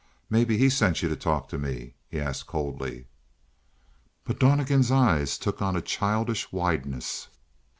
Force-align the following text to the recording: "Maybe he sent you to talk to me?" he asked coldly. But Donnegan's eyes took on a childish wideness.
"Maybe 0.31 0.57
he 0.57 0.67
sent 0.71 1.03
you 1.03 1.09
to 1.09 1.15
talk 1.15 1.47
to 1.49 1.59
me?" 1.59 1.93
he 2.09 2.19
asked 2.19 2.47
coldly. 2.47 3.05
But 4.23 4.39
Donnegan's 4.39 4.89
eyes 4.89 5.37
took 5.37 5.61
on 5.61 5.75
a 5.75 5.79
childish 5.83 6.51
wideness. 6.51 7.27